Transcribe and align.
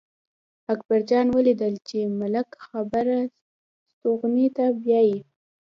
اکبر 0.73 0.99
جان 1.09 1.27
ولیدل 1.35 1.73
چې 1.87 1.97
ملک 2.19 2.47
خبره 2.67 3.19
ستوغې 3.91 4.47
ته 4.57 4.65
بیايي. 4.81 5.17